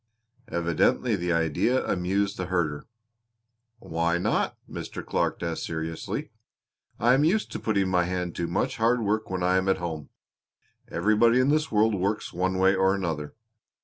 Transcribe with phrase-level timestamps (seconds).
[0.47, 2.87] Evidently the idea amused the herder.
[3.77, 5.05] "Why not?" Mr.
[5.05, 6.31] Clark asked seriously.
[6.99, 9.77] "I am used to putting my hand to much hard work when I am at
[9.77, 10.09] home.
[10.87, 13.35] Everybody in this world works one way or another.